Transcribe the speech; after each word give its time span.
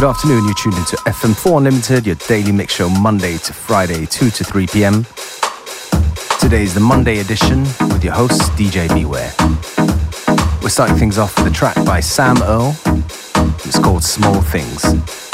Good 0.00 0.08
afternoon, 0.08 0.46
you're 0.46 0.54
tuned 0.54 0.78
into 0.78 0.96
FM4 0.96 1.58
Unlimited, 1.58 2.06
your 2.06 2.14
daily 2.26 2.52
mix 2.52 2.72
show 2.72 2.88
Monday 2.88 3.36
to 3.36 3.52
Friday, 3.52 4.06
2 4.06 4.30
to 4.30 4.44
3 4.44 4.66
p.m. 4.68 5.04
Today 6.40 6.62
is 6.62 6.72
the 6.72 6.80
Monday 6.80 7.18
edition 7.18 7.64
with 7.92 8.02
your 8.02 8.14
host, 8.14 8.40
DJ 8.52 8.88
Beware. 8.94 9.30
We're 10.62 10.70
starting 10.70 10.96
things 10.96 11.18
off 11.18 11.36
with 11.36 11.48
a 11.48 11.54
track 11.54 11.76
by 11.84 12.00
Sam 12.00 12.42
Earl. 12.42 12.74
It's 13.66 13.78
called 13.78 14.02
Small 14.02 14.40
Things. 14.40 15.29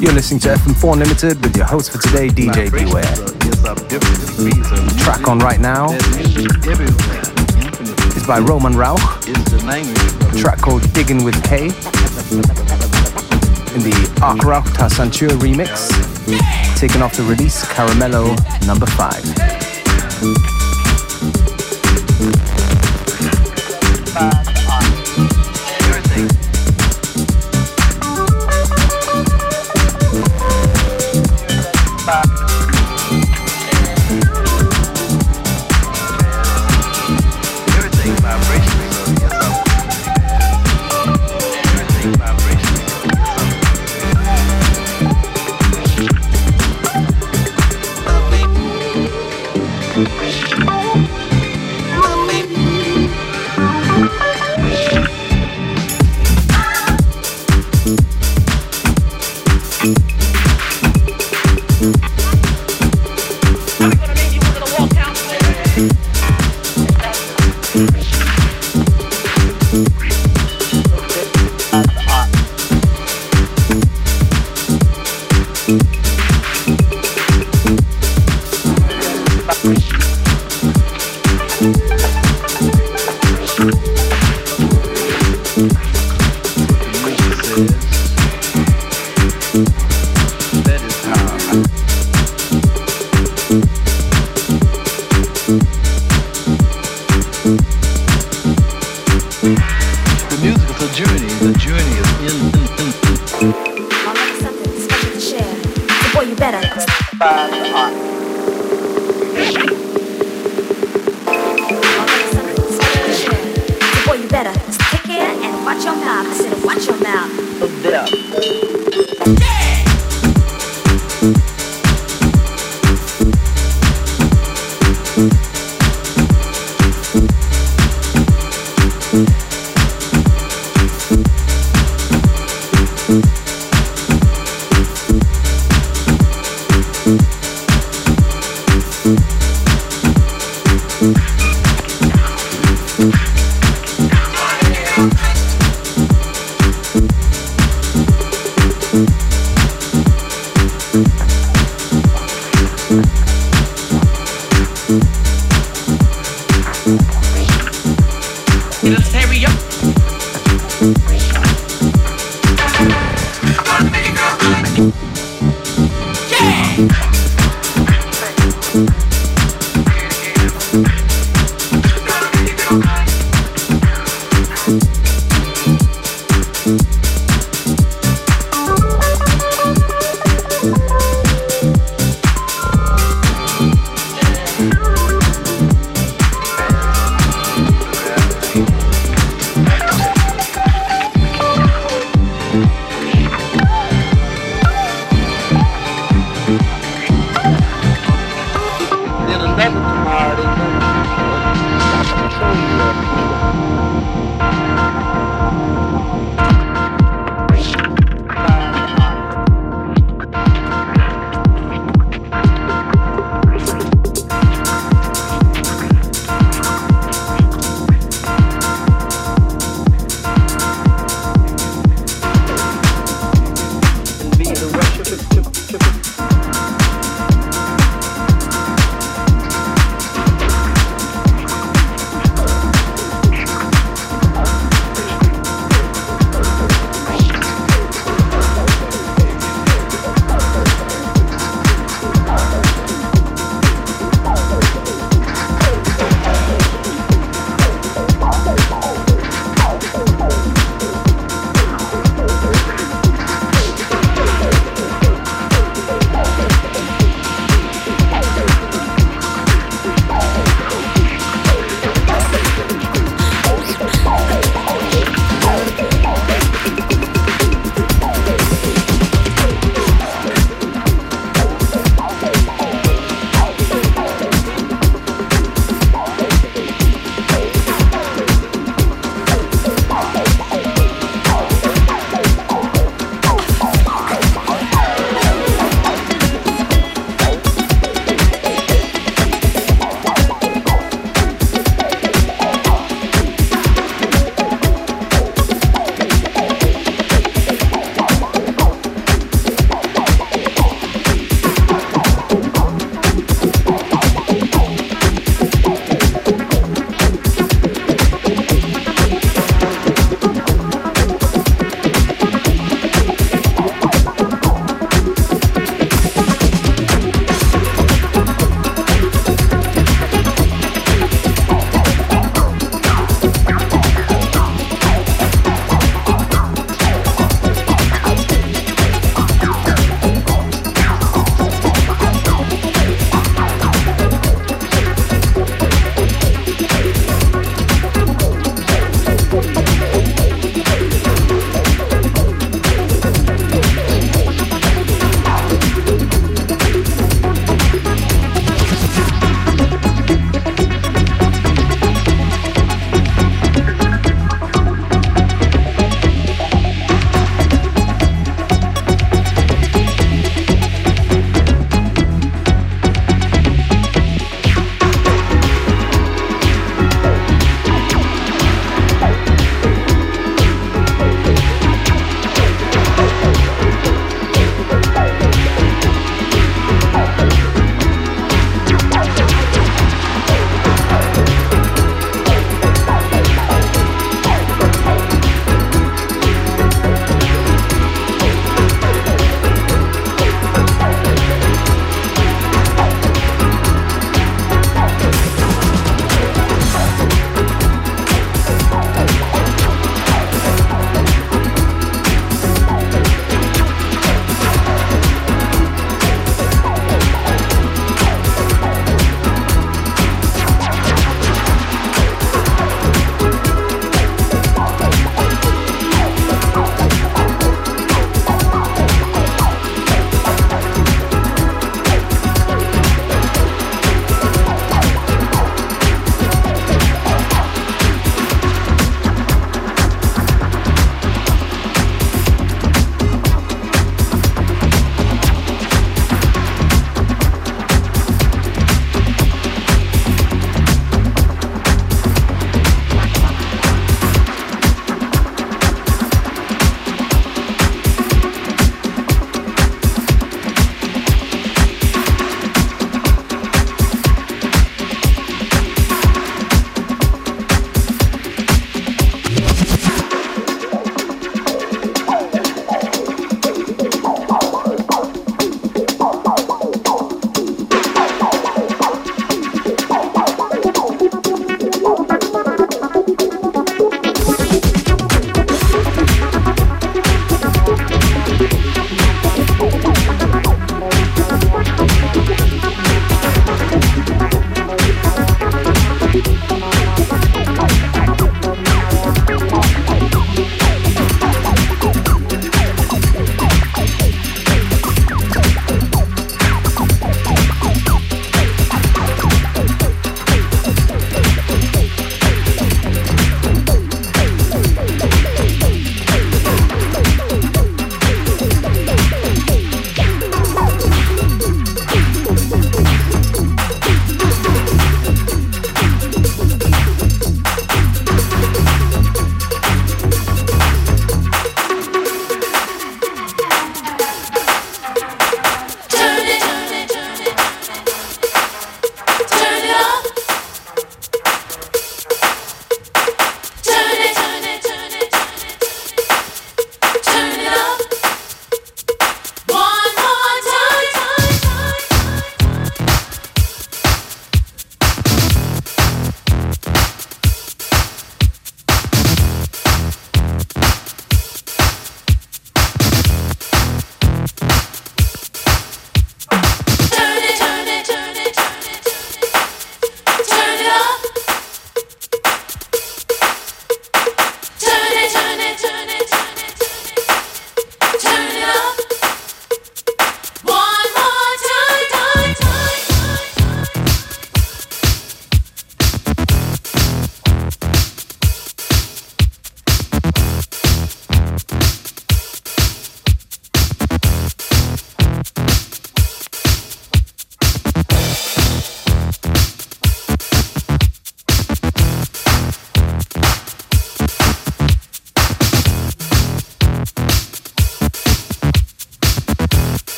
You're 0.00 0.12
listening 0.12 0.40
to 0.40 0.48
FM4 0.48 0.98
Limited 0.98 1.42
with 1.42 1.56
your 1.56 1.64
host 1.64 1.92
for 1.92 1.98
today, 1.98 2.28
DJ 2.28 2.70
Beware. 2.70 3.02
The 4.36 4.94
track 4.98 5.28
on 5.28 5.38
right 5.38 5.60
now 5.60 5.92
is 8.14 8.26
by 8.26 8.38
Roman 8.40 8.74
Rauch. 8.74 9.00
A 10.34 10.38
track 10.38 10.58
called 10.58 10.82
Digging 10.92 11.24
with 11.24 11.42
K 11.44 11.64
in 11.66 11.70
the 13.80 13.94
Akrakta 14.20 14.90
Sanchur 14.90 15.30
remix, 15.38 15.88
taken 16.78 17.00
off 17.00 17.16
the 17.16 17.22
release 17.22 17.64
Caramello 17.64 18.36
number 18.66 18.84
5. 18.84 20.51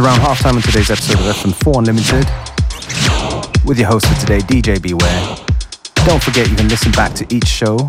Around 0.00 0.20
halftime 0.20 0.54
on 0.54 0.62
today's 0.62 0.90
episode 0.90 1.20
of 1.20 1.26
FM4 1.36 1.78
Unlimited. 1.80 2.24
With 3.66 3.78
your 3.78 3.88
host 3.88 4.06
for 4.06 4.14
today, 4.18 4.38
DJ 4.38 4.80
Beware. 4.80 5.36
Don't 6.06 6.22
forget 6.22 6.48
you 6.48 6.56
can 6.56 6.68
listen 6.68 6.90
back 6.92 7.12
to 7.16 7.26
each 7.28 7.46
show, 7.46 7.86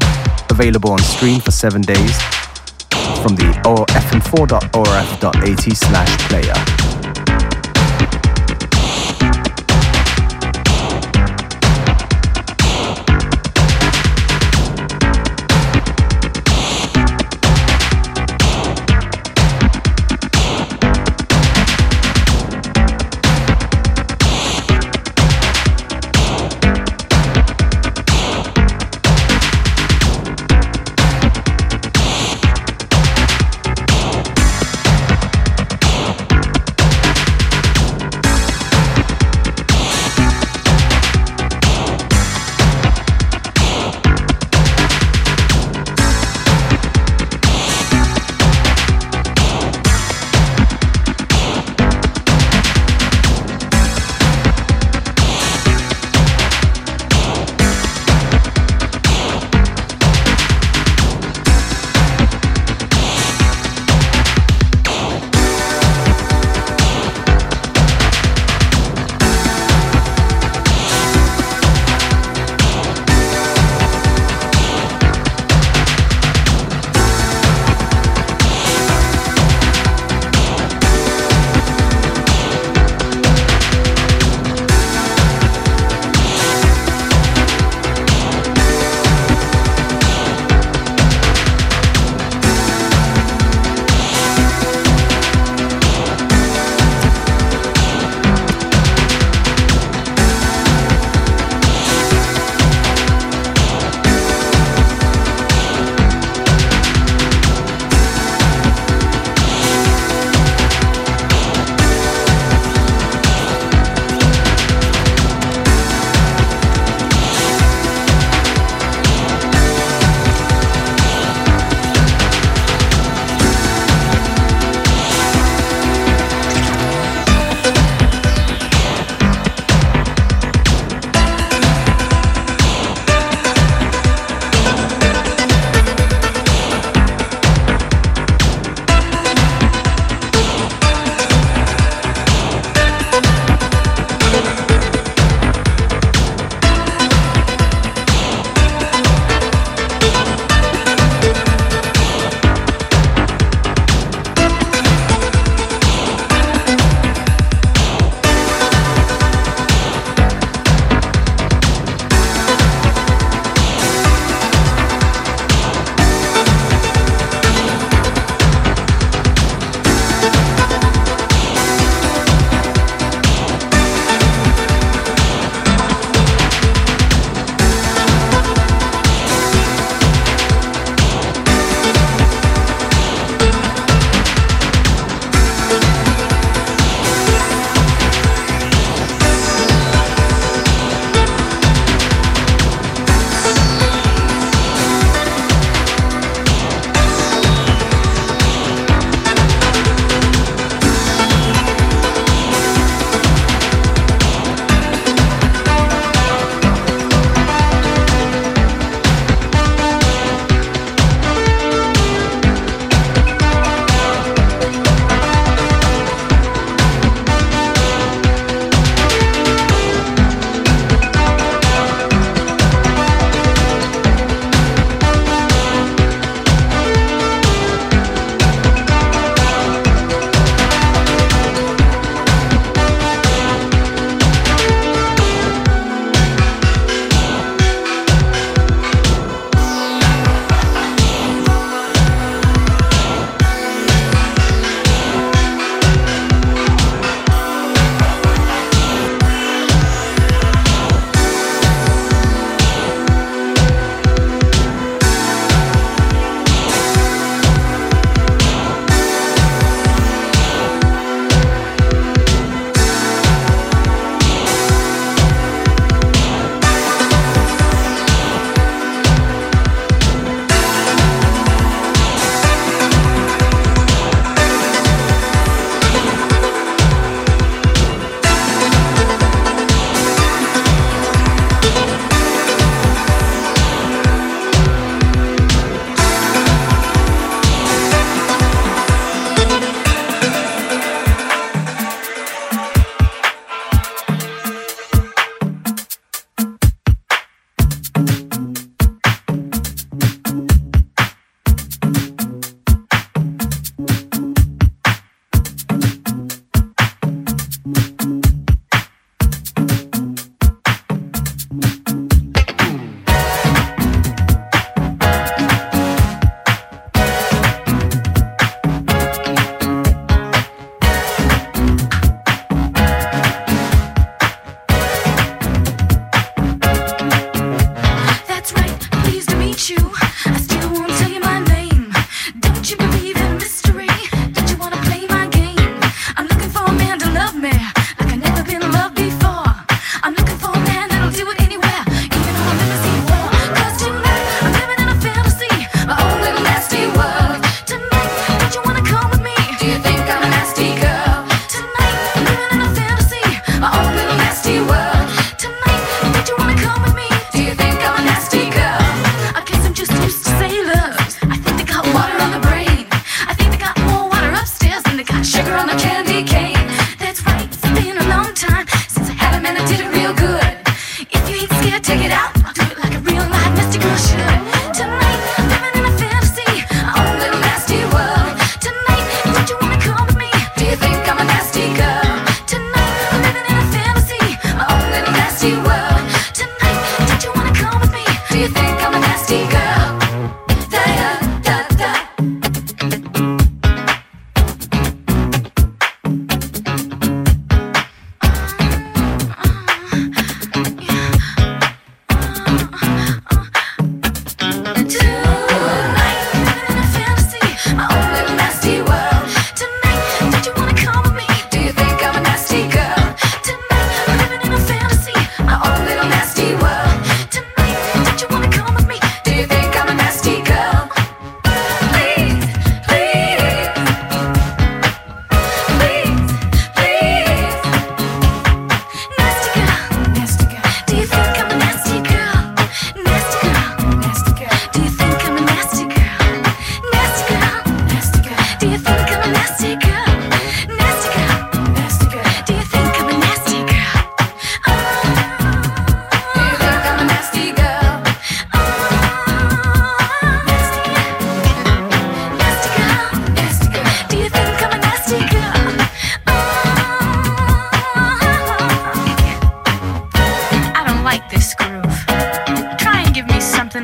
available 0.50 0.92
on 0.92 1.00
stream 1.00 1.40
for 1.40 1.52
seven 1.52 1.82
days 1.82 2.18
from 3.24 3.38
the 3.38 3.46
fm4.orf.at 3.88 5.78
slash 5.78 6.18
player. 6.28 6.81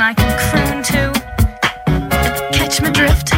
I 0.09 0.13
can 0.13 0.31
croon 0.39 0.83
to. 0.83 1.11
Catch 2.53 2.81
my 2.81 2.89
drift. 2.91 3.33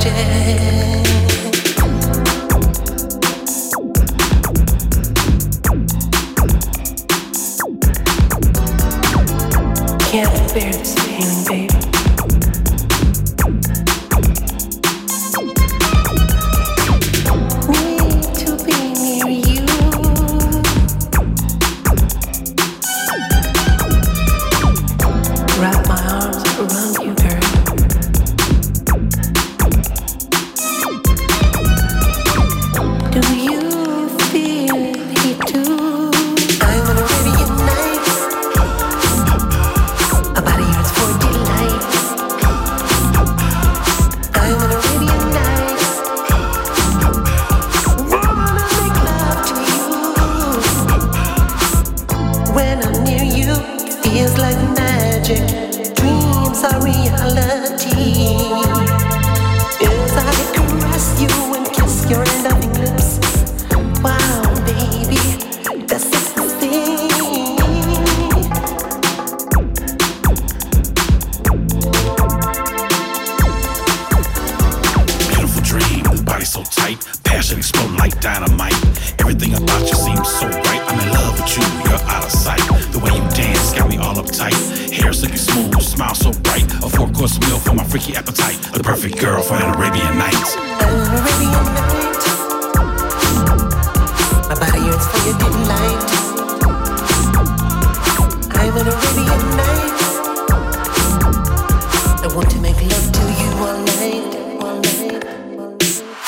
Change. 0.00 1.07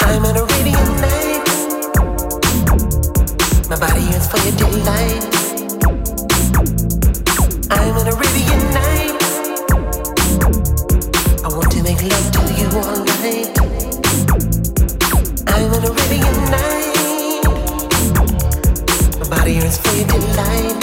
I'm 0.03 0.25
in 0.25 0.37
Arabian 0.37 0.91
night. 1.01 1.47
My 3.71 3.77
body 3.79 4.03
yearns 4.03 4.27
for 4.29 4.39
your 4.39 4.57
Delight. 4.59 5.25
I'm 7.71 7.97
an 7.97 8.09
Arabian 8.09 8.63
night. 8.75 9.23
I 11.45 11.49
wanna 11.49 11.83
make 11.83 12.03
love 12.03 12.31
to 12.35 12.43
you 12.59 12.69
all 12.81 13.05
night. 13.23 13.51
I'm 15.47 15.73
an 15.73 15.85
Arabian 15.91 16.39
night. 16.51 17.45
My 19.21 19.27
body 19.31 19.53
yearns 19.53 19.79
for 19.79 19.95
your 19.97 20.07
delight. 20.09 20.77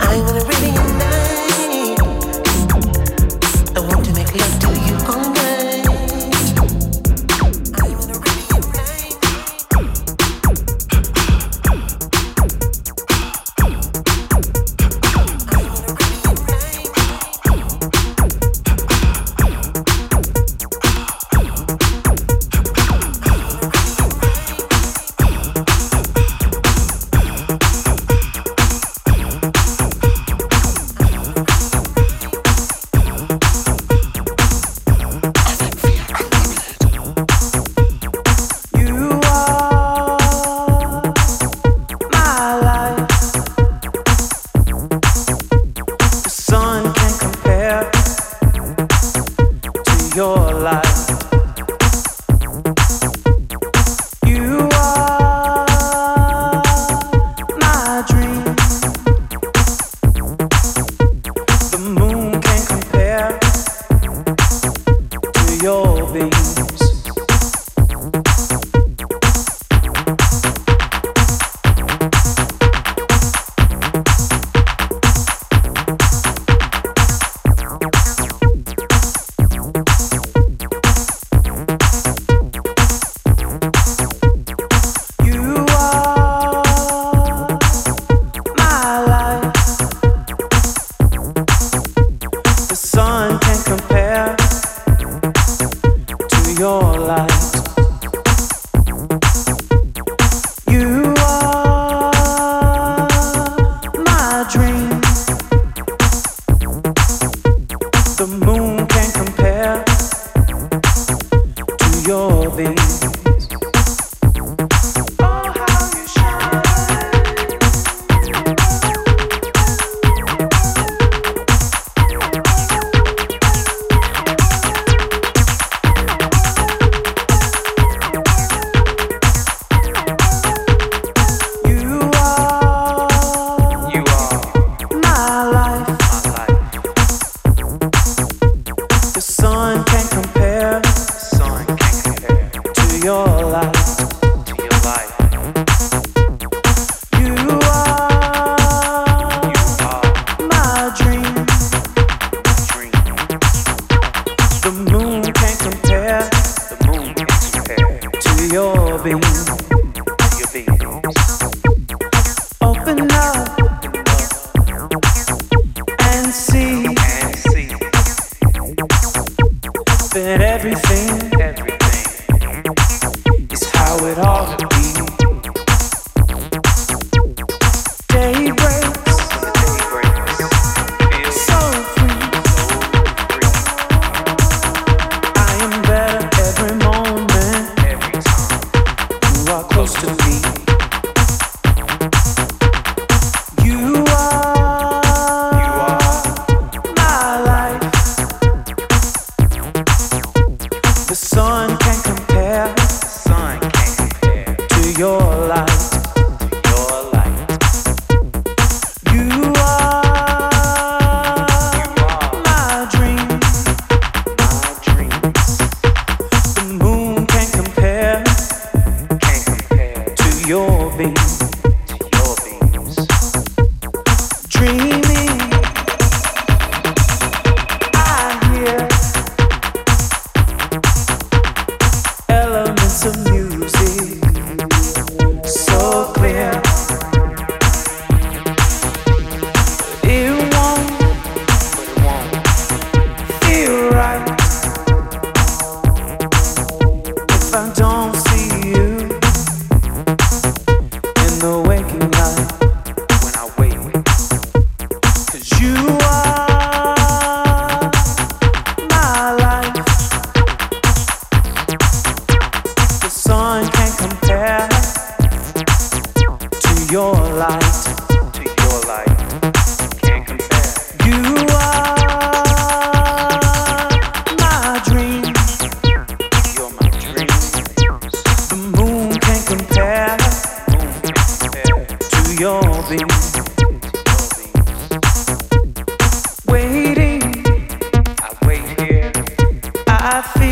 I'm 0.00 0.26
an 0.28 0.36
Arabian. 0.42 0.79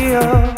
feel 0.09 0.48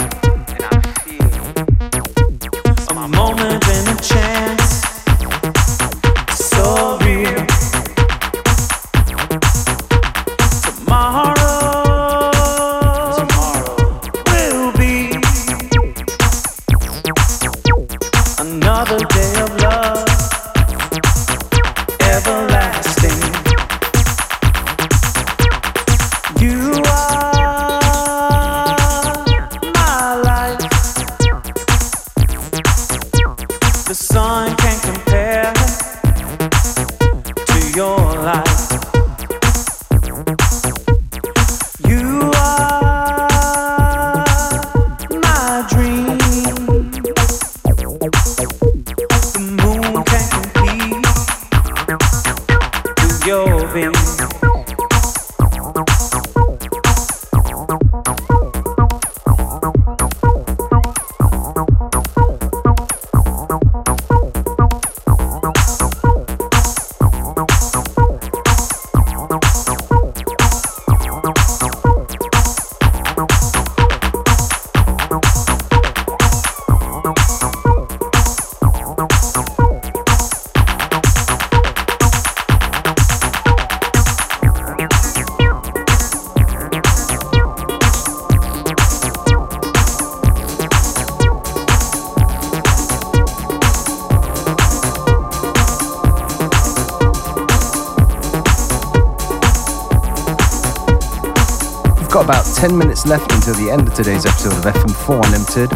10 102.27 102.77
minutes 102.77 103.07
left 103.07 103.31
until 103.31 103.55
the 103.55 103.71
end 103.71 103.87
of 103.87 103.95
today's 103.95 104.27
episode 104.27 104.53
of 104.53 104.63
FM4 104.63 105.25
Unlimited. 105.25 105.69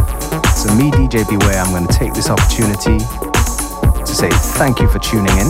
So, 0.55 0.73
me, 0.75 0.91
DJ 0.91 1.27
Beware, 1.27 1.57
I'm 1.59 1.71
going 1.71 1.87
to 1.87 1.93
take 1.93 2.13
this 2.13 2.29
opportunity 2.29 2.99
to 2.99 4.15
say 4.15 4.29
thank 4.53 4.79
you 4.79 4.87
for 4.87 4.99
tuning 4.99 5.35
in. 5.37 5.47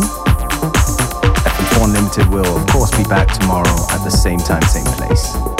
FM4 1.44 1.84
Unlimited 1.84 2.28
will, 2.28 2.58
of 2.58 2.66
course, 2.68 2.96
be 2.96 3.04
back 3.04 3.28
tomorrow 3.28 3.76
at 3.92 4.04
the 4.06 4.10
same 4.10 4.40
time, 4.40 4.62
same 4.62 4.86
place. 4.86 5.55